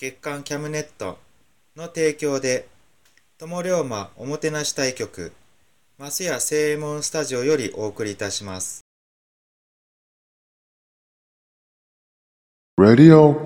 [0.00, 1.18] 月刊キャムネット
[1.76, 2.66] の提供で
[3.36, 5.30] 友龍馬おもてなし対局
[5.98, 8.80] マスヤ正右衛門スタジオよりお送りいたします
[12.80, 13.42] Radio.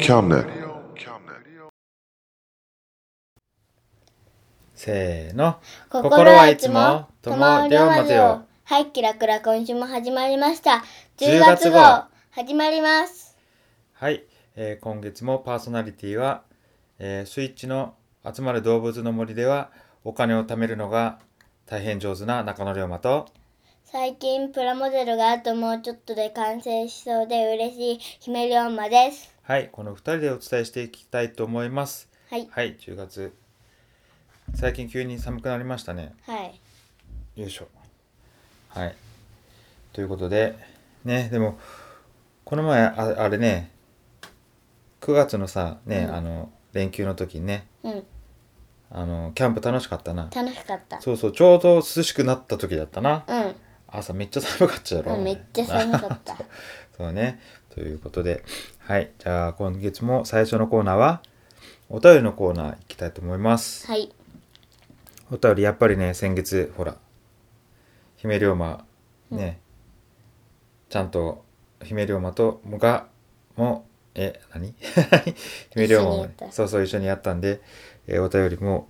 [4.76, 5.56] せーの。
[5.90, 8.44] 心はいつも、友龍馬ぜよ。
[8.62, 10.84] はい、キラクラ今週も始まりました。
[11.16, 13.36] 10 10月号月号、始まります。
[13.94, 14.22] はい、
[14.56, 16.42] えー今月もパーソナリティは、
[17.00, 19.70] えースイッチの集まる動物の森では
[20.04, 21.18] お金を貯めるのが
[21.66, 23.26] 大変上手な中野龍馬と、
[23.84, 29.34] 最近プラモデルがあともうちょっとで完成しそうで嬉しい姫龍馬です。
[29.42, 32.08] はい、この2人でお伝えしていきたいと思います。
[32.30, 32.48] はい。
[32.50, 33.34] はい、10月。
[34.54, 36.14] 最近急に寒くなりましたね。
[36.26, 36.60] はい。
[37.40, 37.66] よいしょ。
[38.68, 38.94] はい。
[39.92, 40.54] ということで、
[41.04, 41.58] ね、でも、
[42.44, 43.73] この前、ああれね、
[45.04, 48.04] 9月のさ、ね、あの、連休の時にね、うん。
[48.90, 50.30] あの、キャンプ楽しかったな。
[50.34, 50.98] 楽しかった。
[51.02, 53.22] そうそう、ちょうど涼しくなった時だったな。
[53.28, 53.54] うん。
[53.86, 55.16] 朝めっちゃ寒かったやろ。
[55.16, 56.38] うん、めっちゃ寒かった。
[56.96, 57.38] そうね。
[57.68, 58.44] ということで、
[58.78, 59.10] はい。
[59.18, 61.20] じゃあ、今月も最初のコーナーは、
[61.90, 63.86] お便りのコーナー行きたいと思います。
[63.86, 64.10] はい。
[65.30, 66.96] お便り、やっぱりね、先月、ほら、
[68.16, 68.86] 姫龍馬、
[69.30, 69.60] ね、
[70.88, 71.44] ちゃんと、
[71.82, 73.06] 姫龍馬と、もが、
[73.56, 74.74] も、え、何？
[75.70, 77.60] 姫龍馬もそうそう、一緒にやったんで、
[78.06, 78.88] えーお便りも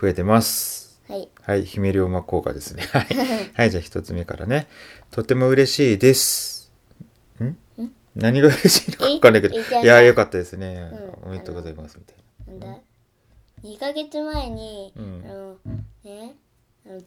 [0.00, 1.00] 増えてます。
[1.08, 1.28] はい。
[1.42, 2.84] はい、姫龍馬効果ですね。
[2.92, 3.06] はい。
[3.54, 4.68] はい、じゃあ一つ目からね。
[5.10, 6.70] とても嬉しいです。
[7.42, 7.56] ん？
[8.14, 9.56] 何が嬉しいのかわかんないけど。
[9.56, 9.82] え？
[9.82, 10.90] いや、よかったですね。
[10.92, 11.98] うんおめでとうございます。
[11.98, 12.16] みたい
[12.58, 12.80] なんだ
[13.64, 15.56] ?2 ヶ月前に、うんあの、
[16.04, 16.34] ね、
[16.86, 17.00] あの、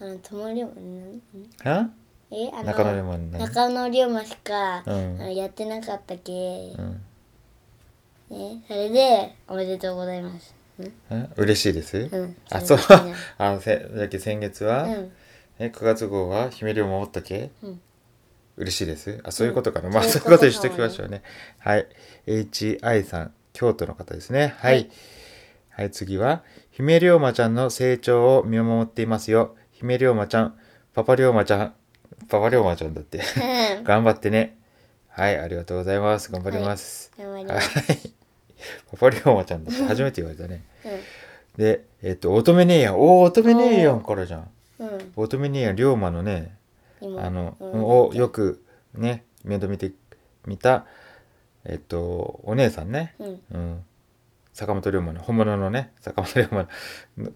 [0.00, 1.22] あの、友龍馬、ん
[1.64, 1.70] な。
[1.72, 1.90] は？
[2.32, 3.40] えあの中野龍馬の何？
[3.40, 7.02] 中野龍馬しか、うんあのやってなかったけ、うん。
[8.30, 10.54] ね、それでおめでとうございます。
[10.78, 10.82] う
[11.14, 12.08] んん嬉しいです？
[12.12, 13.14] うんあ、そうそうですね。
[13.38, 15.12] あの、せ、だっけ先月は、うん
[15.58, 17.50] え、9月号は姫龍馬おったっけ？
[17.62, 17.80] うん
[18.56, 19.20] 嬉しいです？
[19.24, 19.88] あ、そういうことかな。
[19.88, 21.22] うんまあ、そそうういううことにしときましょうね。
[21.58, 21.86] はい。
[22.26, 24.54] HI さん、京都の方ですね。
[24.58, 24.74] はい。
[24.74, 24.90] はい
[25.70, 26.42] はい、次は、
[26.72, 29.56] 姫龍馬ちゃんの成長を見守っていますよ。
[29.72, 30.58] 姫龍馬ちゃん、
[30.92, 31.74] パパ龍馬ちゃん、
[32.28, 33.18] パパ龍馬ちゃんだって。
[33.18, 34.56] うん頑張ってね。
[35.08, 36.30] はい、ありがとうございます。
[36.30, 37.10] 頑張ります。
[37.18, 37.80] はいます。。
[38.90, 40.64] パパ龍馬ちゃんだって初めて言われたね。
[40.84, 43.00] うで、えっと、乙女姉やん。
[43.00, 44.40] おー、乙女姉やんからじゃん。
[44.40, 44.44] ん。
[44.78, 45.12] うん。
[45.16, 46.56] 乙女姉やん、龍馬のね、
[47.00, 49.92] 今あの、うんをよくね、面倒見て
[50.46, 50.86] みた、
[51.64, 53.14] えっと、お姉さんね。
[53.18, 53.40] うん。
[53.52, 53.84] うん。
[54.52, 56.68] 坂本龍馬の、本物のね、坂本龍馬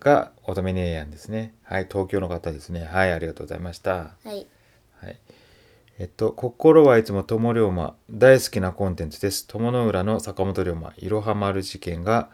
[0.01, 1.55] が乙女姉やんですね。
[1.65, 2.85] はい、東京の方ですね。
[2.85, 3.93] はい、ありがとうございました。
[3.93, 4.29] はい。
[4.29, 4.47] はい。
[5.97, 9.47] えっと、心はいつも友龍馬、大好きなコンテンツです。
[9.47, 12.31] 友の浦の坂本龍馬、いろは丸事件が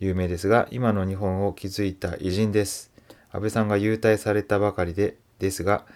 [0.00, 2.90] 有名ですが、今の日本を築いた偉人です。
[3.30, 5.86] 安倍さんが優待されたばかりで、ですが、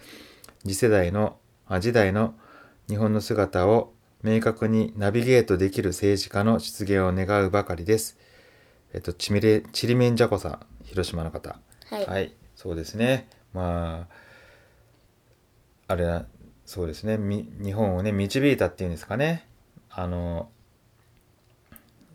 [0.61, 1.35] 次世代の、
[1.67, 2.35] あ時代の
[2.87, 3.91] 日本の姿を
[4.21, 8.17] 明確にナビゲートできる政治家の出現を願うばかりです。
[8.93, 11.59] えっと、ちみれ、ちりめんじゃこさん、広島の方。
[11.89, 12.05] はい。
[12.05, 13.27] はい、そうですね。
[13.53, 16.25] まあ、あれは、
[16.65, 17.17] そうですね。
[17.17, 19.47] み日本をね、導いたっていうんですかね。
[19.89, 20.49] あの、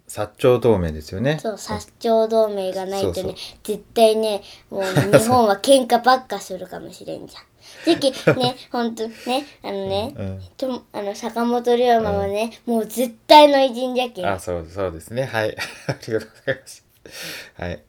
[0.08, 1.38] 薩長同盟ですよね。
[1.40, 7.42] そう、薩長同盟がないとね、絶対ね、もう 日本は喧嘩ばっかするかもしれんじゃん。
[7.84, 14.26] じきね、ほんとね、あのね、うんとあの坂本龍馬はね、もう絶対の偉人じゃけん。
[14.26, 15.24] あ、そう、そうですね。
[15.24, 15.54] はい。
[15.86, 16.84] ありがとうございます。
[17.54, 17.82] はい。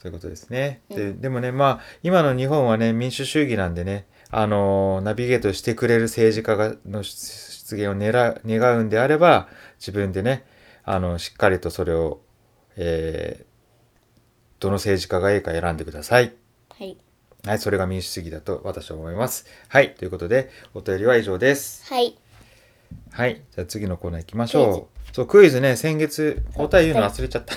[0.00, 0.82] そういうことですね。
[0.88, 9.48] で、でもね、まあ、今の日本はね、民主主義なんでね、あのーナビゲートしてくれる政治家が、の出現を願うんであれば、
[9.78, 10.44] 自分でね、
[10.84, 12.20] あの、しっかりとそれを、
[12.76, 16.34] えー、どの政治家がいいか選んでください。
[16.70, 16.96] はい。
[17.44, 19.46] はい、それが民主主義だと私は思います。
[19.68, 21.86] はい、ということで、お便りは以上です。
[21.92, 22.18] はい。
[23.10, 23.42] はい。
[23.54, 25.14] じゃあ次のコーナー行きましょう。
[25.14, 27.54] そう、クイズね、先月、答え言うの忘れちゃった。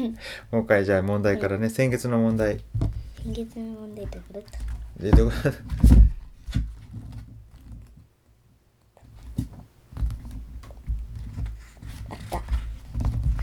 [0.50, 2.60] もう一回、じゃあ問題からね、先月の問題。
[3.22, 5.58] 先月の問題どこだったで、どこあった。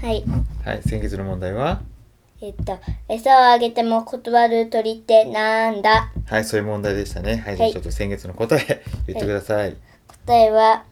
[0.01, 0.23] はい。
[0.65, 1.81] はい、先月の問題は？
[2.41, 6.11] えっと、餌をあげても断る鳥ってなんだ？
[6.25, 7.37] はい、そういう問題でしたね。
[7.37, 9.75] はい、じゃはいあちょっと先月の答え 言ってください。
[10.25, 10.83] 答えは、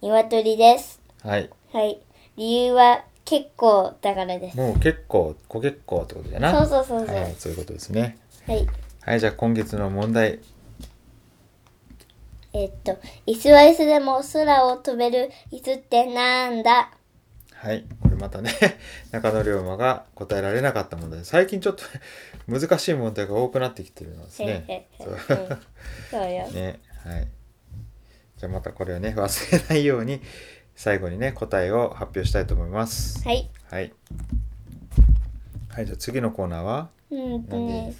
[0.00, 1.00] 鶏です。
[1.22, 1.50] はい。
[1.72, 1.98] はい。
[2.36, 4.56] 理由は結構だからです。
[4.56, 6.50] もう結構、こ結構ってことだな。
[6.50, 7.16] そうそうそうそう。
[7.16, 8.16] はい、そういうことですね。
[8.46, 8.66] はい。
[9.02, 10.38] はい、じゃあ今月の問題。
[12.54, 12.96] えっと、
[13.26, 16.90] 椅子は椅子でも空を飛べる椅子ってなんだ？
[17.54, 17.84] はい、
[18.18, 18.52] またね、
[19.12, 21.24] 中野龍馬が答えられなかった問題。
[21.24, 21.84] 最近ちょっと
[22.48, 24.88] 難しい問題が多くなってきてるんですね。
[24.98, 25.16] そううん
[26.10, 26.48] そうよ。
[26.52, 27.28] ね、はい。
[28.36, 30.20] じゃあまたこれをね、忘れないように、
[30.74, 33.22] 最後にね、答えを発表したいと思います。
[33.24, 33.50] はい。
[33.70, 33.92] はい。
[35.70, 36.90] はい、じゃあ次のコーナーは？
[37.10, 37.94] うんとね、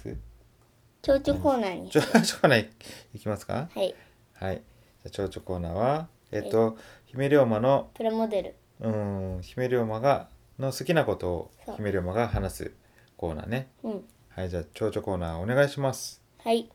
[1.01, 1.97] 蝶々コーナーにち。
[1.97, 2.69] ょ、ちょ、コーナー
[3.13, 3.69] いきますか？
[3.73, 3.95] はい。
[4.33, 4.55] はい。
[4.57, 8.55] じゃあ、蝶々コーナーは、えっと、姫龍馬の、プラモデル。
[8.79, 12.71] うん、姫龍馬が、の好きなことをそう姫龍馬が話す
[13.17, 13.69] コーナーね。
[13.83, 14.05] うん。
[14.29, 16.21] はい、じゃあ、蝶々コーナーお願いします。
[16.43, 16.69] はい。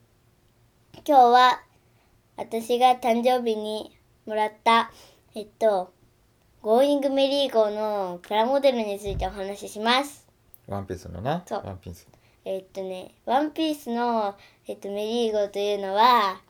[0.95, 1.61] 今日は、
[2.37, 3.97] 私が誕生日に
[4.27, 4.91] もらった、
[5.35, 5.93] えっと、
[6.62, 10.27] ゴーイングメリー号のプラモデルについてお話しします。
[10.67, 11.43] ワンピースのな？
[11.47, 12.09] そうワンピース。
[12.45, 14.35] えっとね、ワンピースの、
[14.67, 16.41] えっと、メリー号というのは、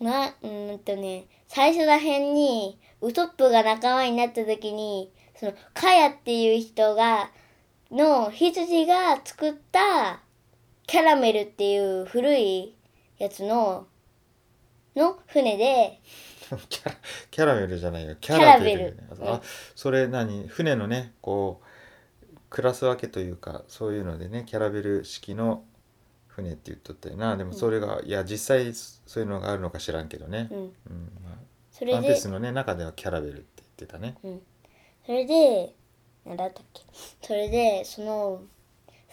[0.00, 7.30] ま、うーんとね、最初らへんに、ウソップが仲間になった時に、その、カヤっていう人が、
[7.90, 10.20] の羊が作った、
[10.86, 12.74] キャラメルっていう古い
[13.18, 13.86] やつの、
[14.96, 16.00] の船で、
[16.68, 16.96] キャラ
[17.30, 18.16] キャラメルじゃないよ。
[18.20, 18.96] キャラベル。
[18.96, 19.08] ね。
[19.22, 19.40] あ、
[19.76, 20.48] それ何？
[20.48, 25.64] 船のね、こう、クラス分けというか、そういうのでね、キャラベル式の
[26.40, 27.36] 船って言っとったよな。
[27.36, 30.48] でもそれが、いや、実際そういうのがあるのか知らんけどね。
[30.50, 30.72] うん、うん
[31.22, 31.34] まあ、
[31.70, 34.16] それでワンピース、のね、中ではキャラベルって言ってたね。
[34.22, 34.40] うん。
[35.06, 35.74] それで、
[36.24, 36.82] なんだったっけ。
[37.22, 38.42] それで、その、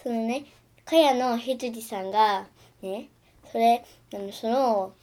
[0.02, 0.46] そのね、
[0.86, 2.48] かやの羊さんが、
[2.82, 3.10] ね、
[3.52, 4.94] それ、あのその、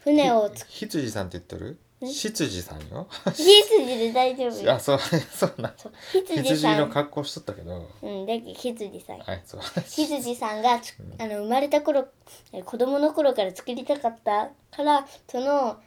[0.00, 1.78] 船をつ、ひ羊さんって言っとる？
[2.06, 3.06] 執事さんよ。
[3.34, 4.80] 羊で大丈夫よあ、。
[4.80, 4.98] そう、
[5.34, 5.74] そうなん。
[5.76, 6.78] そう羊羊さん。
[6.78, 7.88] の格好しとったけど。
[8.02, 9.18] うん、だけど羊さん。
[9.18, 9.60] はい、そう。
[9.86, 12.08] 羊さんがつあの生まれた頃
[12.52, 15.80] え子供の頃から作りたかったからその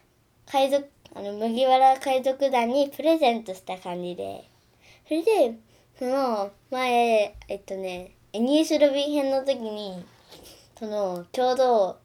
[0.45, 4.49] 海賊あの麦わら海賊団にプレゼントした感じで
[5.07, 5.57] それで
[5.97, 10.03] その前えっとねエニエス・ロビン編の時に
[10.77, 11.99] そのちょうど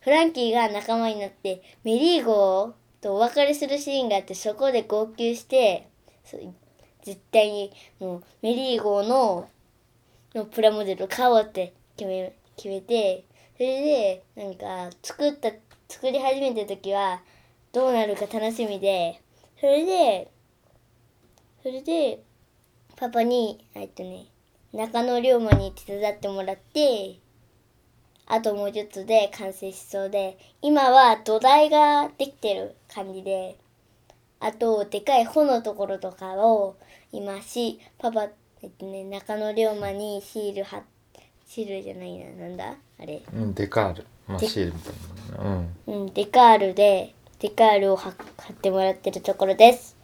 [0.00, 5.88] フランキーが仲間になってメリーゴーとお別れするシーンがあってそこで号泣して
[7.04, 9.48] 絶対にもうメリーゴーの
[10.34, 13.24] のプラモデルを買おうって決め決めて
[13.56, 15.50] それでなんか作った
[15.88, 17.22] 作り始めた時は
[17.72, 19.20] どうなるか楽しみで
[19.58, 20.30] それで
[21.62, 22.22] それで
[22.96, 24.26] パパにえっとね
[24.72, 27.18] 中野龍馬に手伝ってもらって
[28.30, 33.56] あともうちょっとで完成しそうで今は土台ができてる感じで
[34.40, 36.76] あとでかい穂のところとかを
[37.10, 38.28] 今しパパ
[38.62, 40.82] えっとね中野龍馬にシール貼っ
[41.46, 42.74] シールじゃないななんだ？
[43.00, 44.04] あれうん、デカール。
[44.26, 45.50] まあ、でシールみたいな。
[45.50, 45.76] うん。
[45.86, 49.96] うんデカールでデカールを貼貼ってもらってるところです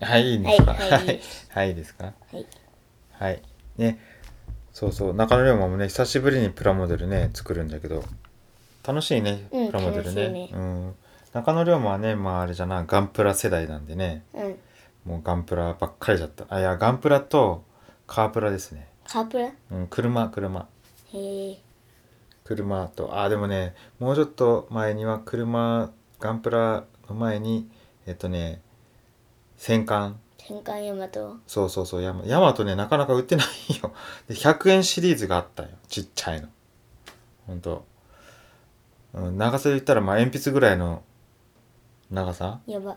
[0.00, 0.72] はい、いいんですか？
[0.72, 1.20] はいはい
[1.52, 2.04] はい、いいですか？
[2.06, 2.46] はい
[3.12, 3.42] はい。
[3.76, 3.98] ね。
[4.76, 8.04] そうそう、中野龍馬もね、久しぶりにプラモデルね、作るんだけど、
[8.86, 10.24] 楽しいね、うんプラモデルね。
[10.24, 10.94] 楽しいねうん。
[11.32, 14.56] 中野龍馬はね、まああれじゃな、ガンプラ世代なんでね、うん
[15.06, 16.44] もうガンプラばっかりだった。
[16.50, 17.64] あ、いや、ガンプラと
[18.06, 18.86] カープラですね。
[19.08, 19.50] カープラ？
[19.70, 20.68] うん、車、車。
[21.14, 21.58] へえ
[22.44, 25.90] 車と、あ、でもね、もうちょっと前には車、
[26.20, 27.66] ガンプラの前に、
[28.06, 28.60] えっとね、
[29.56, 33.46] 戦艦、戦艦ヤマトそうそうそうヤマヤマトねなかなか売ってない
[33.82, 33.92] よ。
[34.28, 36.48] で100円シリーズがあったよちっちゃいの。
[37.46, 37.84] ほんと、
[39.14, 41.02] うん、長さで言ったらまあ鉛筆ぐらいの
[42.10, 42.60] 長さ？
[42.66, 42.96] やば。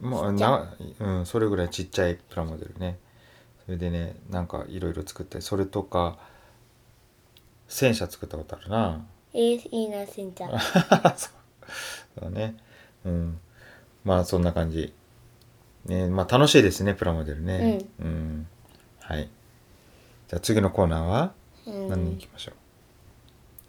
[0.00, 2.98] もうちっちゃなうんそれぐらいちっちゃいプラモデルね。
[3.64, 6.18] それでねなんかいろいろ作ってそれとか
[7.68, 9.06] 戦車作ったことあるな。
[9.32, 10.50] えー、いいなしんちゃん
[11.16, 11.30] そ
[12.16, 12.56] うだね。
[13.04, 13.38] うん。
[14.04, 14.92] まあそんな感じ
[15.86, 17.80] ねまあ楽しいですねプラモデルね。
[18.00, 18.46] うん、
[19.00, 19.28] はい。
[20.28, 21.32] じゃあ次のコーナーは？
[21.66, 21.88] うん。
[21.88, 22.54] 何に行きましょう、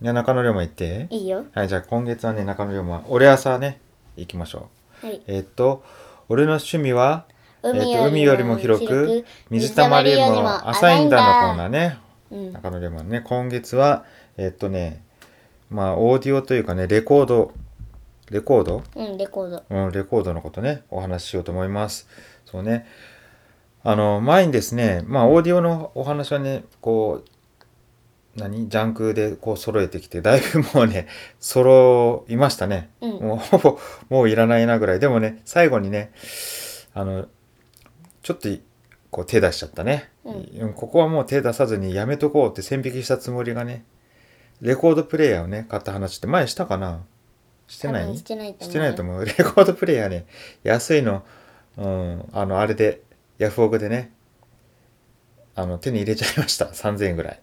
[0.01, 1.07] じゃあ中野龍馬行って？
[1.12, 1.45] いいよ。
[1.53, 3.79] はいじゃあ今月はね中野龍馬俺朝ね
[4.15, 4.69] 行きましょ
[5.03, 5.05] う。
[5.05, 5.21] はい。
[5.27, 5.83] えっと
[6.29, 7.25] 俺の趣味は？
[7.63, 11.97] えっ海と海よりも広く水たまりよりも浅いんだのコーナーね。
[12.31, 12.53] うん。
[12.53, 14.05] 中野龍馬のね今月は
[14.38, 15.03] えっとね
[15.69, 17.51] まあオーディオというかねレコード
[18.29, 18.84] レコード？
[18.96, 22.07] うんレコードうん、レコードのことね、お話ししようと思います。
[22.46, 22.86] そうね。
[23.84, 28.67] あの、前にですね、まあ、オーディオのお話はね、こう、何？
[28.67, 31.07] ジャンクでこう揃えてきて、だいぶもうね、
[31.39, 32.89] 揃いましたね。
[33.01, 33.79] うんもうほぼ、
[34.10, 35.00] もういらないなぐらい。
[35.00, 36.12] でもね、最後にね、
[36.93, 37.27] あの、
[38.24, 38.50] ちょっと
[39.10, 40.10] こう手出しちゃったね。
[40.25, 43.86] うんここはもう手出さずにやめとこうって線引きしたつもりがね、
[44.60, 47.05] レコードプレイヤーをね、買った話って前したかな
[47.67, 48.17] してない？
[48.17, 49.25] してないと思うしてないと思う。
[49.25, 50.25] レコードプレイヤーね、
[50.63, 51.24] 安いの、
[51.77, 53.01] うん、あの、あれで、
[53.38, 54.13] ヤフオクでね、
[55.55, 56.65] あの、手に入れちゃいました。
[56.74, 57.39] 3000円ぐらい。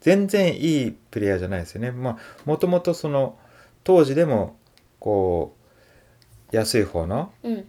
[0.00, 1.92] 全然いいプレイヤーじゃないですよね。
[1.92, 3.38] まあ、もともとその、
[3.84, 4.56] 当時でも、
[4.98, 5.54] こ
[6.52, 7.64] う、安い方の、うん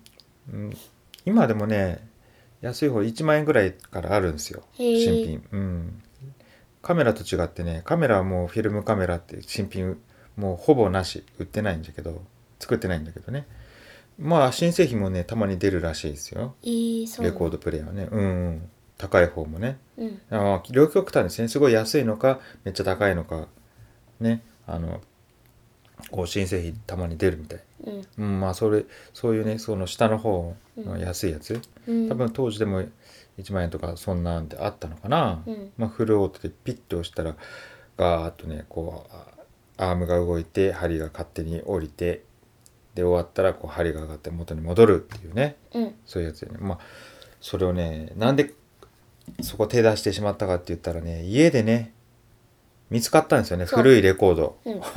[0.53, 0.77] うん、
[1.25, 2.07] 今でもね、
[2.61, 4.63] 安い方1万円ぐらいからあるんですよ。
[4.75, 5.47] 新品。
[5.51, 6.01] うん。
[6.81, 10.01] カメラと違ってね、カメラはもうフィルムカメラって新品
[10.37, 12.21] もうほぼなし売ってないんだけど
[12.59, 13.47] 作ってないんだけどね。
[14.19, 16.55] まあ新製品もねたまに出るらしいですよ。
[16.63, 18.07] えー、そうレコードプレイヤーね。
[18.11, 19.77] うん、うん、高い方もね。
[19.97, 20.21] うん。
[20.31, 23.47] あ両極端ですねすごい安いのかめっちゃ高いのか
[24.19, 24.43] ね。
[24.65, 25.01] あの
[26.11, 27.59] こう新製品たまに出るみたい。
[27.85, 28.07] うん。
[28.17, 32.09] うんまあそれそういうねその下の方の安いやつ、うん。
[32.09, 32.83] 多分当時でも
[33.37, 35.71] 1万円とかそんなんであったのかな、うん。
[35.77, 37.35] まあ、フルオートでピッと押したら
[37.97, 39.36] ガーッとねこうあ
[39.77, 42.23] アームが動いて針が勝手に降りて
[42.95, 45.55] で終わったらこう針が上がって元に戻るっていうね。
[45.73, 45.95] うん。
[46.05, 46.57] そういうやつでね。
[46.59, 46.79] まあ
[47.39, 48.53] それをねなんで
[49.41, 51.93] そこ手出してしまったかって言ったらね家でね
[52.89, 53.65] 見つかったんですよね。
[53.65, 54.81] 古いレコード、うん。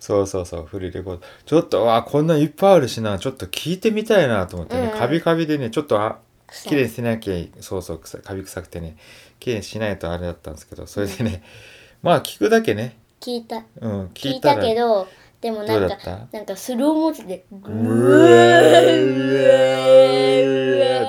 [0.00, 1.22] そうそうそう古いレコード。
[1.44, 3.18] ちょっとあこんなんいっぱいあるしな。
[3.18, 4.98] ちょっと聞いてみたいなと思ってね、うん。
[4.98, 6.20] カビカビでねちょっとあ
[6.64, 8.96] 綺麗にしなきゃいそうそうカビ臭くてね。
[9.40, 10.86] 綺麗にしないとあれだったんですけど。
[10.86, 11.42] それでね、
[12.02, 13.64] まあ聞くだけね、聞いた。
[13.80, 15.06] うん、聞聞いたけど
[15.40, 17.44] でもどなんかなんかスローモーションで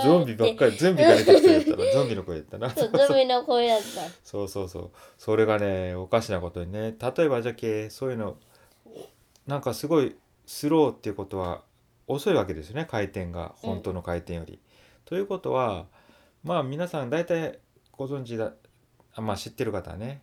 [0.04, 2.70] ゾンビばっかりゾンビが出てきてるったら ゾンビの声やったな。
[2.70, 3.86] そうゾンビの声だった。
[4.24, 4.92] そうそうそう。
[5.18, 6.96] それがねおかしなことにね。
[7.00, 8.38] 例えばじゃけそういうの
[9.48, 10.16] なんかすごい
[10.46, 11.64] スローっていうことは
[12.08, 12.88] 遅いわけですよね。
[12.90, 13.54] 回転が。
[13.64, 13.70] うん。
[13.70, 14.60] 本当の回転より。
[15.06, 15.88] ということは
[16.44, 17.60] まあ皆さん大体
[17.92, 18.54] ご存知だ
[19.14, 20.22] あまあ知ってる方はね、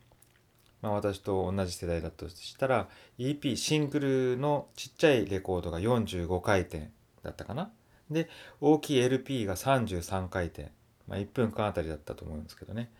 [0.80, 6.90] まあ、私と同じ世代だとしたら EP シングルのちっちゃいレコードが45回転
[7.22, 7.70] だったかな。
[8.10, 8.28] で
[8.60, 10.70] 大きい LP が33回転、
[11.06, 12.90] まあ、1分間あたりだったと思うんですけどね。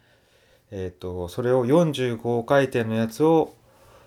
[0.71, 3.55] えっ、と、それを45回転のやつを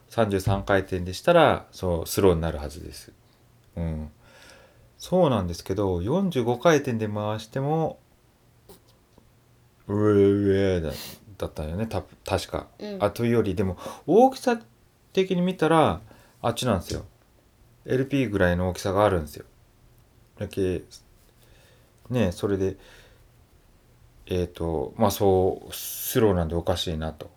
[0.09, 3.13] 33回転でしたら、そう、スローになるはずです。
[3.75, 4.11] うん。
[4.97, 7.99] そうなんですけど、45回転で回しても、
[9.87, 10.91] うえうえだ
[11.41, 12.67] だったよね、た確か。
[12.79, 14.59] うんあ、というより、でも、大きさ
[15.13, 16.01] 的に見たら、
[16.41, 17.05] あっちなんですよ。
[17.85, 19.45] LP ぐらいの大きさがあるんですよ。
[20.39, 20.83] だけ、
[22.09, 22.77] ねそれで、
[24.27, 27.29] えっ、と、まあそう、スローなんでおかしいなと。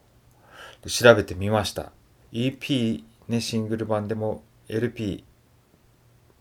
[0.83, 1.93] で調べてみました。
[2.33, 5.25] EP ね、シングル版でも LP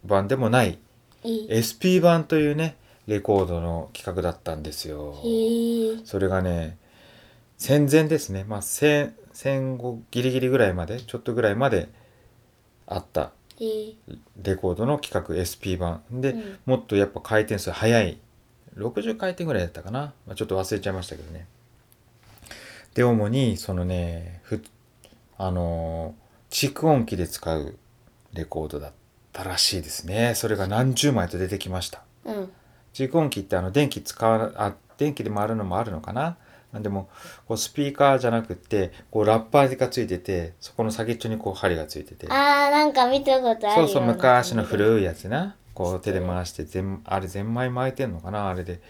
[0.05, 0.79] 版でもない
[1.23, 2.75] いい SP 版というね、
[3.07, 5.15] レコードの企画だったんですよ。
[6.03, 6.77] それがね、
[7.63, 8.43] 戦前ですね。
[8.43, 11.87] まあ戦、戦後ギリギリぐらいまで、ちょっとぐらいまで
[12.87, 16.03] あったレコードの企画 SP 版。
[16.11, 18.19] で、うんもっとやっぱ回転数速い。
[18.75, 20.13] 60回転ぐらいだったかな。
[20.27, 21.47] まあ、ちょっと忘れちゃいましたけどね。
[22.95, 24.61] で、主に、そのね、ふ、
[25.37, 27.77] あのー蓄音機で使う
[28.33, 28.91] レコードだっ
[29.31, 30.33] たらしいですね。
[30.35, 32.03] それが何十枚と出てきました。
[32.25, 32.51] うん
[32.93, 36.35] 蓄音機ってあの電気使わあ電気で回るのもあるのかな
[36.73, 37.09] でも
[37.47, 42.27] こうスピーカーじゃなくってこうラッパーがついててそこの先っちょにこう針がついてて。
[42.29, 45.55] あーなんか見たことあるよそうそう昔の古いやつな。
[45.73, 48.49] こう手で回してゼンあれゼンマイ巻いてんのかな？
[48.49, 48.81] あれで。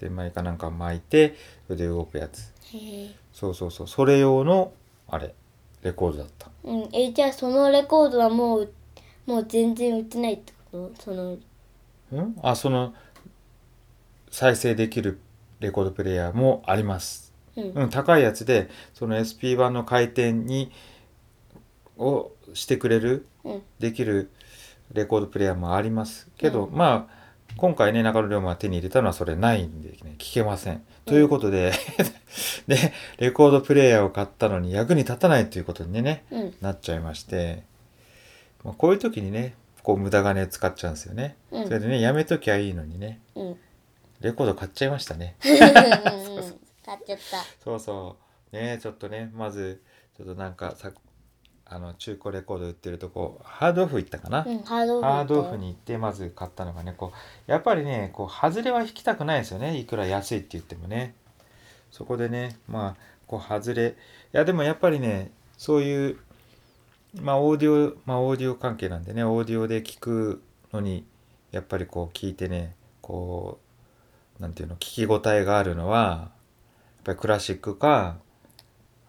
[0.00, 2.52] ゼンマイかなんか巻いてそれで動くやつ。
[2.74, 3.88] へえそうそうそう。
[3.88, 4.72] それ用の
[5.08, 5.34] あれ。
[5.82, 6.48] レコードだった。
[6.64, 6.88] うん。
[6.92, 8.72] えじゃあそのレコードはもう
[9.26, 11.02] もう全然売ってないってこと？
[11.04, 11.38] その
[12.12, 12.36] うん？
[12.42, 12.94] あその
[14.30, 15.18] 再生できる
[15.58, 17.72] レコードプレイヤーもありますうん。
[17.72, 20.70] うん、高いやつでその SP 版の回転に
[21.98, 23.62] をしてくれる、うん。
[23.78, 24.30] できる
[24.92, 27.20] レコードプレイヤーもありますけど、まあ
[27.56, 30.82] 今回ね中野龍馬が手に入れたのはそれないんで、ね、聞けません。
[31.04, 31.72] ということで
[32.66, 36.54] でレコードプレイヤーを買ったのに役に立たないということにねうん。
[36.60, 37.62] なっちゃいまして、
[38.64, 41.36] まあ、こういう時にねこう無駄金使っちゃうんですよね。
[41.50, 41.64] うん。
[41.66, 43.56] それでねやめときゃいいのにねうん。
[44.20, 45.36] レコード買っちゃいましたね。
[45.44, 46.40] うんうんう。
[46.40, 46.54] ん
[46.90, 48.16] 買っちゃったそうそ
[48.52, 48.56] う。
[48.56, 49.80] ねちょっとね、まず、
[50.16, 50.90] ちょっとなんかさ、
[51.66, 54.44] あの、中古レコード売ってるとこ、ハードオフ行ったかな？
[54.44, 59.78] うんハードオフハードオフにに行って、まず買ったのがね、こう、やっぱりね、こう、外れは引きたくないですよね。
[59.78, 61.14] いくら安いって言ってもね。
[61.92, 63.90] そこでね、まあ、こう、外れ。
[63.90, 63.94] い
[64.32, 66.18] や、でもやっぱりね、そういう、
[67.20, 70.42] まあ、オーディオ、まあ、オーディオ関係なんでね、オーディオで聞く
[70.72, 71.04] のに、
[71.52, 73.60] やっぱりこう、聞いてね、こ
[74.40, 76.32] う、なんていうの、聞き応えがあるのは、
[77.02, 78.16] ぱりクラシックか、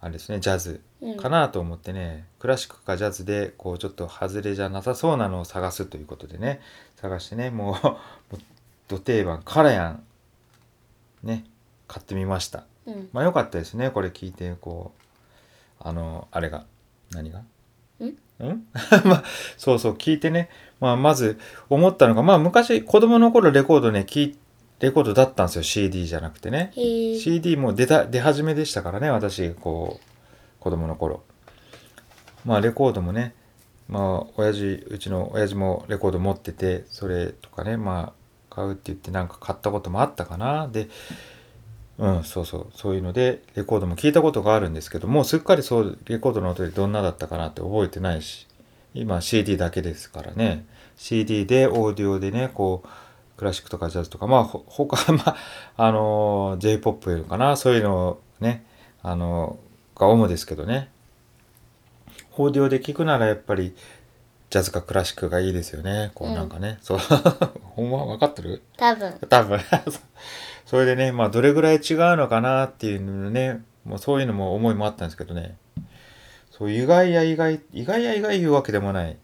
[0.00, 1.16] あれですね、ジャズうん。
[1.16, 6.60] かなと思ってね、クラシックかジャズで、こう、ちょっと外れじゃなさそうなのを探すということでね、
[6.96, 7.98] 探してね、もう、 も
[8.32, 8.38] う
[8.88, 10.04] ド定番、カラヤン、
[11.22, 11.44] ね、
[11.88, 12.64] 買ってみました。
[12.86, 13.08] うん。
[13.12, 15.02] まあ良かったですね、これ聞いて、こう、
[15.80, 16.64] あの、あれが、
[17.10, 17.40] 何が？
[18.00, 18.04] ん？
[18.04, 18.66] ん？
[19.04, 19.24] まあ、
[19.56, 24.38] そうそう、聞いてね、まあ、まず思ったのが、まあ、昔、子供の頃レコードね、聞い
[24.82, 26.72] レコードだったんですよ、CD じゃなくてね。
[26.74, 31.22] CD も出た、出始めでしたからね、私、こう、子供の頃。
[32.44, 33.32] まあ、レコードもね、
[33.88, 38.12] まあ、親父、うちの親父もレコード持ってて、それとかね、ま
[38.50, 40.66] あ、買うって言ってなんか買ったこともあったかな。
[40.66, 40.88] で、
[41.98, 48.48] うん、そうそう、そういうので、レコードも聞いたことがあるんですけど、もうすっかりそう、レコードの音でどんなだったかなって覚えてないし、
[48.94, 52.88] 今 CD だけですからね、CD で、オーディオでね、こう、
[53.42, 55.36] クラシックとかジャズとか、まあ、ほ他、 まあ、
[55.76, 58.64] あのー、J-POP かな、そういうのね、
[59.02, 60.90] あのーが主ですけどね。
[62.36, 63.74] オーディオで聞くならやっぱり、
[64.48, 66.12] ジャズかクラシックがいいですよね。
[66.14, 66.78] こうなんかね。
[66.82, 66.98] そう。
[67.74, 68.62] ほんま分かってる？
[68.76, 69.60] 多分多分
[70.64, 75.56] それでねまあどれぐらい違うのかなっていうのねもうそういうのも思いもあったんですけどね
[76.50, 79.16] そう意外や意外意外や意外いうわけでもない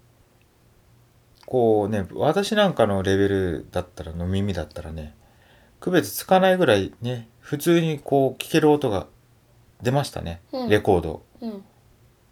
[1.49, 5.15] こうね私なんかのレベルだったらの耳だったらね
[5.81, 9.07] 区別つかないぐらいね普通にこう聞ける音が
[9.81, 10.69] 出ましたね、うん。
[10.69, 11.23] レコード。
[11.41, 11.65] うん。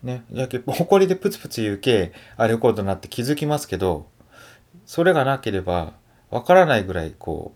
[0.02, 4.07] ねやけ埃でプツプツ言うけあレコードになって気づきますけど
[4.85, 5.94] それがなければ
[6.31, 7.55] わからないぐらいこ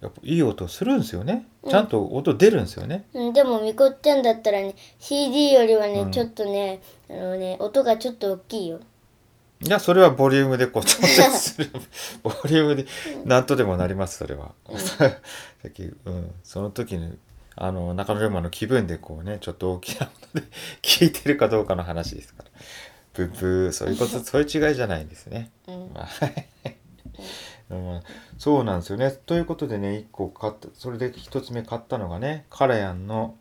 [0.00, 1.48] うやっぱいい音するんですよね。
[1.68, 6.12] ちゃんと音出るんですよね、うん、でもみこっちゃんだったらね CD よりはね、うん。
[6.12, 8.78] ちょっとねあのね音がちょっと大きいよ
[9.60, 11.70] いやそれはボリュームでこう調整する。
[12.22, 12.86] ボリュームで
[13.24, 15.06] 何とでもなりますそれは、さ
[15.66, 17.18] っき、うん、その時に
[17.56, 20.46] あの中野龍馬の気分でこうねちょっと大きな音で
[20.80, 22.50] 聞いてるかどうかの話ですから。
[23.14, 25.50] ブッブーそういうことそういう違いじゃないんですね。
[25.66, 25.90] うん。
[25.92, 26.08] まあ
[27.70, 28.02] うん。
[28.38, 29.10] そうなんですよね。
[29.10, 33.34] ということでね、1個買った、それで1つ目買ったのがね、カラヤンの、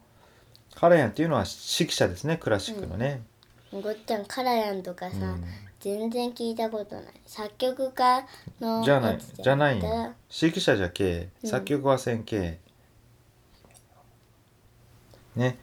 [0.73, 3.21] カラヤンっていうのは指揮者ですね、クラシックのね。
[3.21, 3.36] み
[3.71, 5.43] こっちゃんカラヤンとかさ、うん
[5.79, 8.25] 全然聞いたことない作曲家
[8.59, 10.13] のじゃないじゃないよ。
[10.41, 12.59] 指揮者じゃけ、うん作曲はせんけ。
[15.35, 15.59] ね、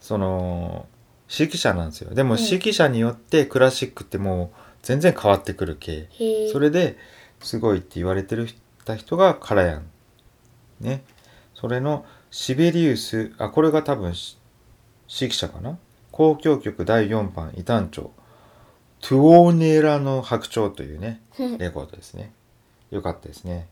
[0.00, 0.86] その、
[1.30, 2.14] 指揮者なんですよ。
[2.14, 6.08] でもうん指揮者によってクラシックってもう全然変わってくるけ。
[6.10, 6.96] へえそれで
[7.40, 8.48] すごいって言われてる
[8.86, 9.86] た人がカラヤン。
[10.80, 11.04] ね。
[11.54, 14.38] それのシベリウス、あ、これが多分し
[15.08, 15.78] 指揮者かな？
[16.18, 18.10] 交響曲第4番異端調。
[19.00, 21.20] トゥオーネラの白鳥というね、
[21.58, 22.32] レコードですね。
[22.90, 23.68] よかったですね。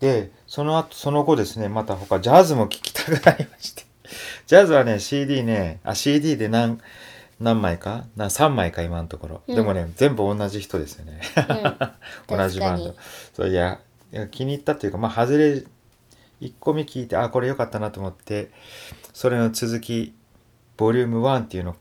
[0.00, 3.84] で、その後、その後ですね、また他ジャズも聴きたくなりまして。
[4.46, 6.80] ジャズはね、CD ね、あ、CD で何、
[7.38, 9.42] 何枚かな ?3 枚か、今のところ。
[9.46, 11.20] うんでもね、全部同じ人ですよね。
[12.28, 12.96] うん 同じバンド。
[13.32, 13.80] そういや、
[14.12, 15.62] いや気に入ったというか、まあ、外れ、
[16.40, 18.50] 1個目聞いて、あ、これ良かったなと思って、
[19.12, 20.14] それの続き、
[20.76, 21.76] ボリューム1っていうの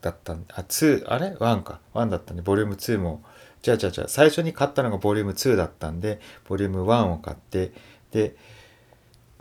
[0.00, 1.80] だったんで、あ、2、あれ ?1 か。
[1.94, 3.22] 1だったんで、ボリューム2も、
[3.62, 7.72] じゃあじゃあじゃ、最初に買ったのがボリューム2だったんで、ボリューム1を買って、
[8.10, 8.36] で、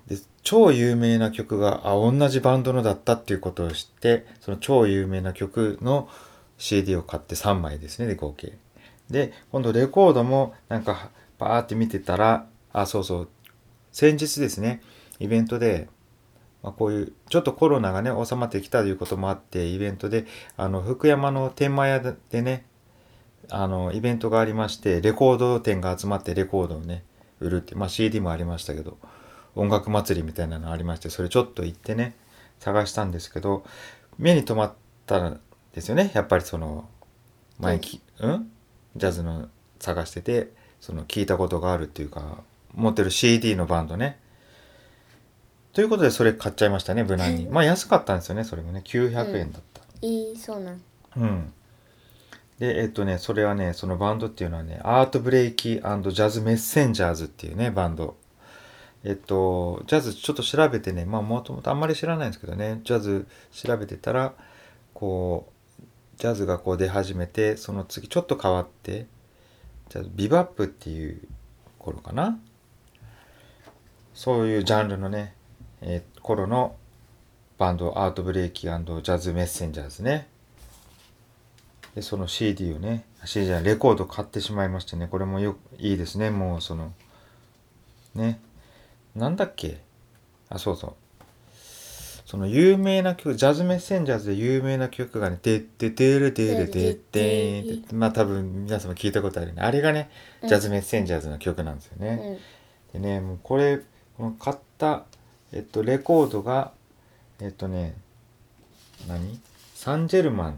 [0.07, 6.09] で超有名な曲が、あ、同じバンドのだったっていうことを知って、その超有名な曲の
[6.57, 8.57] CD を買って3枚ですね、で合計。
[9.11, 13.29] で今度レコードもなんかバーって見てたらあそうそう
[13.91, 14.81] 先日ですね
[15.19, 15.87] イベントで、
[16.63, 20.25] まあ、こういうちょっとコロナがね収まってきたということもあってイベントで
[20.57, 22.65] あの福山の天満屋でね
[23.49, 27.03] あのイベントがありましてレコード店が集まってレコードをね
[27.39, 28.97] 売るって、まあ、CD もありましたけど
[29.55, 32.15] 音楽祭りみたいなのありましてそれちょっと行ってね
[32.59, 33.65] 探したんですけど
[34.17, 34.73] 目に留まっ
[35.05, 35.39] たん
[35.73, 36.87] ですよねやっぱりその
[37.59, 38.51] 前き、うん？
[38.95, 42.37] ジャズの探しててその聞いたことがあるっていうか
[42.73, 44.19] 持ってる CD のバンドね
[45.73, 50.81] ということでそれ買っちゃいましたね無難にまあ安かったんですよねそれもね900円だった、いいそうなん
[51.17, 51.53] うん。
[52.59, 58.15] で、えっとね、それはね、そのバンドっていうのはね、アートブレイキージャズメッセンジャーズっていうね、バンド。
[59.03, 64.33] えっと、ジャズちょっと調べてね、まあもともとあんまり知らないんですけどね、ジャズ調べてたら、
[64.93, 65.83] こう、
[66.17, 69.07] ジャズがこう出始めて、その次ちょっと変わって、
[69.89, 71.19] ジャズビバップっていう
[71.79, 72.39] 頃かな。
[74.13, 75.33] そういうジャンルのね、
[75.81, 76.75] えー頃の
[77.57, 80.27] バンド、アートブレイキージャズメッセンジャーズね。
[81.95, 85.07] でその CD をね CD じゃないレコード買ってしまいましてね。
[85.07, 86.29] これもよいいですね。
[86.29, 86.93] もうその
[88.15, 88.39] ね。
[89.15, 89.81] なんだっけ？
[90.49, 90.93] あそうそう。
[92.25, 99.61] その有名な曲ジャズメッセンジャーズで有名な曲がね「てっててるてるてってん」ってまあ多分皆さんも聞いたことあるよね。
[99.61, 100.09] あれがね
[100.41, 102.39] ジャズメッセンジャーズの曲なんですよね、
[102.93, 103.01] うん。
[103.01, 103.81] でねもうこれ
[104.15, 105.03] この買った
[105.53, 106.71] えっとレコードが
[107.39, 107.95] えっとね
[109.07, 109.39] 何？
[109.75, 110.55] サンジェルマンっ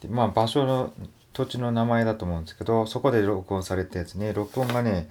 [0.00, 0.92] てまあ場所の
[1.32, 4.32] 土地の名前だと思うんですけどそこで録音されたやつね。
[4.32, 5.08] 録音がね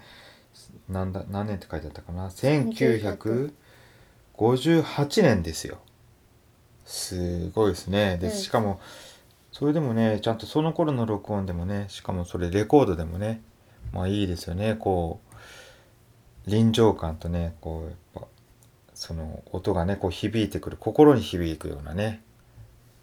[0.89, 5.78] なんだ何年って書いてあったかな？1958年ですよ。
[6.86, 8.17] すごいですね。
[8.17, 8.34] でうん。
[8.34, 8.80] しかも
[9.52, 13.41] それでもねちゃんとその頃の録音でもねしかもそれレコードでもね
[13.93, 14.76] まあいいですよね。
[14.76, 15.21] こ
[16.48, 18.28] う臨場感とねこうやっぱ
[18.95, 22.23] その音がねこう響いてくる心に響くようなね。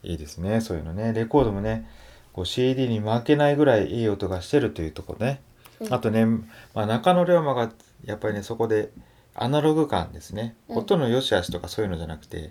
[0.02, 1.12] いいですねそういうのね。
[1.12, 1.88] レコードもね
[2.32, 5.40] こう CD に負けないぐらいいい音がしてるというところね、
[5.80, 5.94] うん。
[5.94, 7.70] あとね、まあ、中野龍馬が
[8.04, 8.90] やっぱりねそこで
[9.34, 10.78] アナログ感ですね、うん。
[10.78, 12.50] 音の良し悪しとかそういうのじゃなくて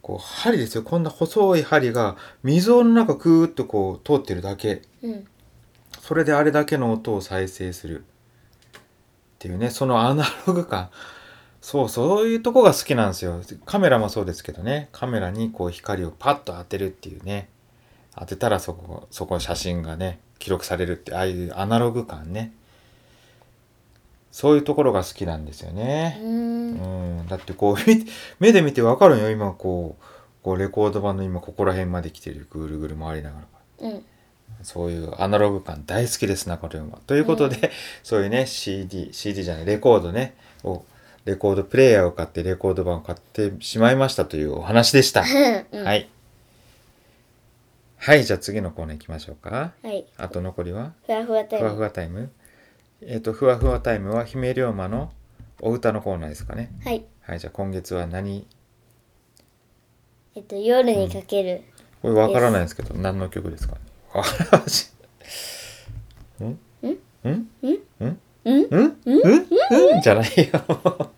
[0.00, 0.82] こう針ですよ。
[0.82, 4.82] こんな細い針が溝の中クーッとこう通ってるだけ。
[5.02, 5.26] うん。
[6.00, 8.04] それであれだけの音を再生するっ
[9.38, 10.90] ていうねそのアナログ感
[11.64, 13.40] そうそういうとこが好きなんですよ。
[13.64, 14.90] カメラもそうですけどね。
[14.92, 17.48] カメラにこう光をパッと当てるっていうね。
[18.14, 22.52] 当てたらそこそこ写真がね記録されるってああいうアナログ感ね。
[24.30, 26.18] そういうところが好きなんですよね。
[26.20, 27.20] ううん。
[27.22, 27.76] んだってこう
[28.40, 29.30] 目で見てわかるよ。
[29.30, 30.04] 今こう
[30.42, 32.46] こうレコード版の今ここら辺まで来てる。
[32.50, 33.40] ぐるぐる回りなが
[33.80, 33.88] ら。
[33.88, 34.04] うん。
[34.62, 36.86] そういうアナログ感大好きですな、これは。
[37.06, 37.72] ということで、
[38.02, 40.84] そういうね、CD、CD じゃない、レコードね、を、
[41.24, 45.24] レコードプレイヤーを買って、レコード版を買ってしまいましたというお話でした。
[45.72, 46.08] うんはい。
[47.96, 49.72] はい、じゃあ次のコーナー行きましょうか。
[49.82, 52.30] はいあと残りは、ふわふわタイふわふムわタイム。
[53.00, 55.12] えっ、と、ふわふわタイムは、姫龍馬の
[55.60, 56.70] お歌のコーナーですかね。
[56.84, 58.46] はいはい、じゃあ今月は何？
[60.36, 61.62] えっと夜にかける
[62.02, 63.80] これわからないですけど、何の曲ですかね。
[64.12, 64.90] わからないし。
[66.44, 66.44] ん？
[66.44, 66.88] ん
[67.24, 67.48] ん
[68.04, 68.20] ん？
[68.52, 68.66] ん？
[68.70, 68.96] うん？
[69.04, 69.22] うん？
[69.22, 69.46] うん？
[69.94, 70.00] うん？
[70.02, 71.10] じゃないよ。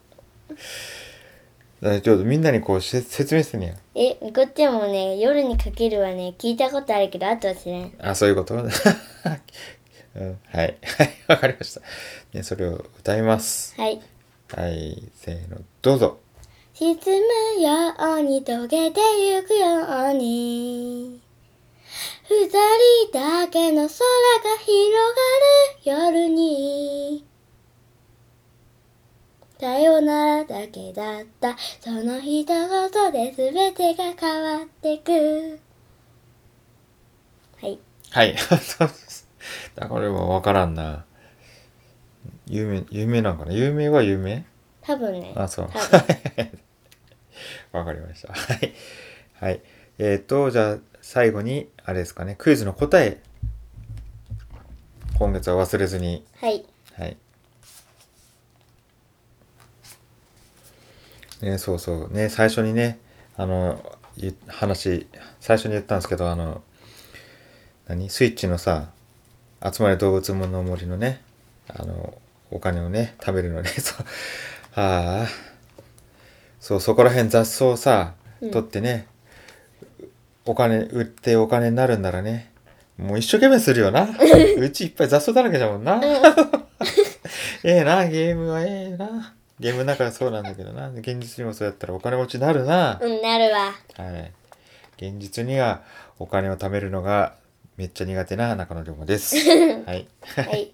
[2.03, 7.93] ちょっとみんなにこうし説明してねえこっちもね夜にかけるはね聞いたことあるけどあとは知らん。
[8.01, 8.79] あ、そういうこと、 うん、はい。
[10.53, 10.77] はい、
[11.29, 11.83] わかりました。
[12.33, 13.75] ね、それを歌います。
[13.77, 14.01] はい。
[14.55, 16.19] はい、せーの、どうぞ。
[16.75, 17.73] 沈むよ
[18.19, 21.21] うに溶けてゆくように
[22.28, 23.94] 二人だけの空が
[24.61, 24.90] 広
[25.85, 27.24] がる夜に
[29.59, 35.61] さよならだけだったその一言で全てが変わってく
[37.61, 37.78] はい
[38.11, 38.37] はい、
[39.88, 41.04] これは わからんな。
[42.46, 43.52] 有名、有名なんかな？
[43.52, 44.44] 有名は有名？
[44.82, 45.68] 多分ねあ、そう。
[47.72, 48.32] わかりました。
[48.32, 48.72] はい。
[49.40, 49.61] はい。
[49.98, 50.78] えっ、と、じゃあ、
[51.09, 53.23] 最後に、あれですかね、クイズの答え。
[55.16, 56.25] 今月は忘れずに。
[56.40, 56.66] はい
[56.99, 57.16] はい。
[61.42, 62.12] ね、そうそう。
[62.12, 62.99] ね、最初にね、
[63.37, 63.81] あの、
[64.16, 65.07] い話、
[65.38, 66.61] 最初に言ったんですけど、あの、
[67.87, 68.11] 何？
[68.11, 68.90] スイッチのさ、
[69.62, 71.23] 集まれ動物の森のね、
[71.69, 72.19] あの、
[72.51, 74.05] お金をね、食べるのね、 そう。
[74.75, 75.29] ああ。
[76.59, 79.07] そう、そこら辺雑草さ、うん取ってね、
[80.46, 82.50] お金、売ってお金になるんならね、
[82.96, 84.09] もう一生懸命するよな。
[84.59, 86.00] うちいっぱい雑草だらけじゃもんな。
[87.64, 89.35] ええな、ゲームはええな。
[89.59, 90.90] ゲームの中でそうなんだけどな。
[90.90, 92.98] 現実にもそうやったらお金持ちになるな。
[93.02, 94.32] うんなるわはい。
[94.98, 95.82] 現実には
[96.18, 97.35] お金を貯めるのが
[97.76, 99.37] めっちゃ苦手な中野龍馬です。
[99.85, 100.06] はい。
[100.37, 100.72] はい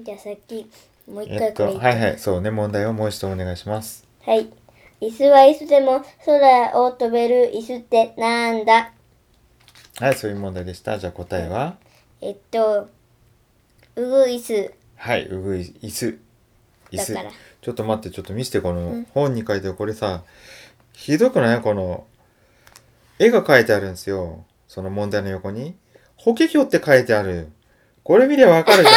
[0.00, 0.68] じゃあさっき
[1.06, 2.18] もう一えっと、回これ言ってはいはい。
[2.18, 4.04] そうね、問題をもう一度お願いします。
[4.24, 4.48] はい
[5.04, 8.92] 椅子は椅子でも空を飛べる椅子ってなんだ？
[10.00, 10.98] はい、そういう問題でした。
[10.98, 11.76] じゃあ答えは？
[12.22, 12.88] えっと
[13.96, 16.18] うぐ椅子はい、うぐい、椅子。
[16.90, 17.32] 椅子だから。
[17.60, 20.24] ちょっと待って、ちょっと見せて、この本に書いてある、これさ、
[20.94, 21.60] ひどくない？
[21.60, 22.06] この、
[23.18, 24.46] 絵が書いてあるんですよ。
[24.66, 25.76] その問題の横に。
[26.16, 27.50] 法華経って書いてある。
[28.02, 28.94] これ見りゃわかるじゃん。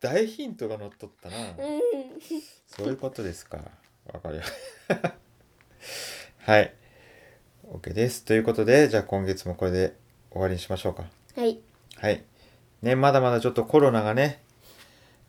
[0.00, 1.36] 大ヒントが載っとったな。
[1.36, 1.54] うん
[2.66, 3.58] そういうことですか。
[4.12, 4.42] わかるよ。
[6.44, 6.72] はい。
[7.72, 8.24] OK です。
[8.24, 9.94] ということで、じゃあ今月もこれで
[10.30, 11.04] 終わりにしましょうか。
[11.34, 11.58] はい
[11.96, 12.22] はい。
[12.82, 14.42] ね、まだまだちょっとコロナがね、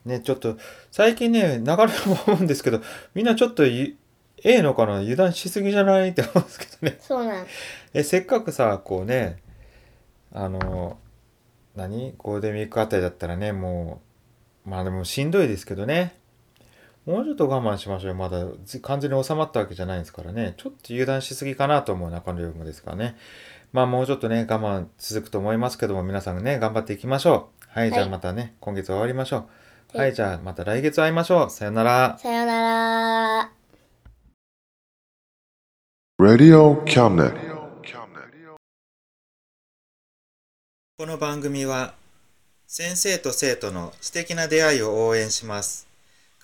[0.06, 0.58] ね、ちょっと、
[0.92, 1.88] 最近ね、流れも
[2.28, 2.82] 思うんですけど、
[3.14, 3.98] みんなちょっとい、
[4.44, 4.98] ええのかな？
[5.00, 6.10] 油断しすぎじゃない？
[6.10, 6.98] って思うんですけどね。
[7.02, 7.48] そうなん
[7.94, 9.38] え、せっかくさ、こうね、
[10.32, 11.00] あの、
[11.76, 12.14] 何？
[12.18, 14.02] ゴールデンウィークあたりだったらね、も
[14.66, 16.16] う、まあでもしんどいですけどね。
[17.08, 18.16] もうちょっと我慢しましょうよ。
[18.16, 20.56] まだず完全に収まったわけじゃないですからね。
[20.58, 23.16] ちょっと油断しすぎかなと思う中野龍馬ですからね。
[23.72, 27.80] まあもうちょっとね、我慢続くと思いますけども、皆さんね、頑張っていきましょう。
[27.80, 29.48] はい、じゃあまたね、今月終わりましょ
[29.96, 29.98] う。
[29.98, 31.50] はい、じゃあまた来月会いましょう。
[31.50, 32.18] さよなら。
[32.20, 32.62] さよな
[33.40, 33.52] ら
[36.20, 37.34] Radio Cabinet.
[40.98, 41.94] この番組は
[42.66, 45.87] 先生と生徒の素敵な出会いを応援します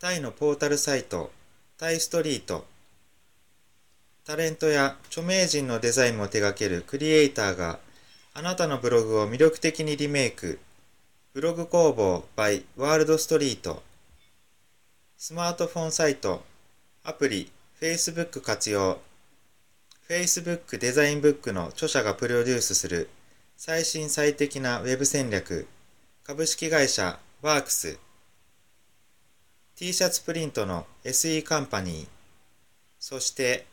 [0.00, 1.32] タイのポータルサイト、
[1.76, 2.64] タイストリート。
[4.24, 7.80] タレントや著名人のデザインも手掛けるクリエイターが
[8.32, 10.60] あなたのブログを魅力的にリメイク。
[11.34, 13.82] ブログ工房 by ワールドストリート。
[15.16, 16.44] スマートフォンサイト、
[17.02, 19.00] アプリ、Facebook 活用。
[20.08, 23.10] Facebook デザインブックの著者がプロデュースする
[23.56, 25.66] 最新最適なウェブ戦略
[26.22, 27.98] 株式会社ワークス
[29.78, 32.08] t シャツプリントの SE カンパニー
[32.98, 33.64] そして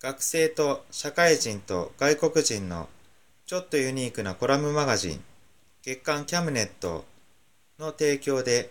[0.00, 2.88] 学生と社会人と外国人の
[3.44, 5.20] ちょっとユニークなコラムマガジン
[5.82, 7.04] 月刊キャムネット
[7.80, 8.70] の提供で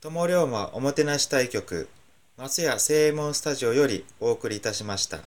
[0.00, 1.88] 友龍馬おもてなし対局
[2.36, 5.20] 松屋正右衛門スタジオよりお送りいたしました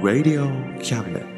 [0.00, 0.46] Radio
[0.78, 1.37] Cabinet.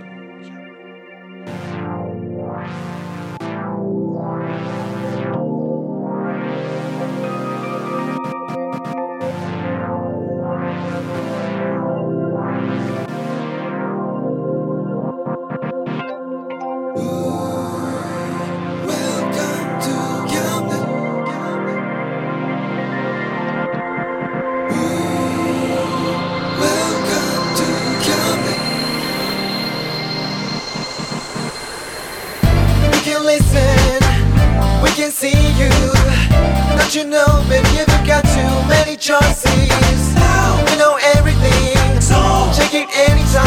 [43.09, 43.40] Anytime.